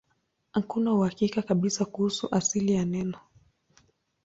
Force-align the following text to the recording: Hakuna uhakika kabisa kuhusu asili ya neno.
Hakuna 0.51 0.93
uhakika 0.93 1.41
kabisa 1.41 1.85
kuhusu 1.85 2.35
asili 2.35 2.73
ya 2.73 2.85
neno. 2.85 3.19